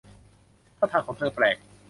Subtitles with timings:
[0.77, 1.55] ท่าทางของเธอแปลก